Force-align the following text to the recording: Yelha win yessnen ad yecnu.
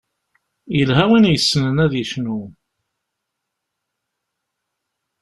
Yelha 0.77 1.05
win 1.09 1.29
yessnen 1.29 1.77
ad 1.85 1.93
yecnu. 1.95 2.39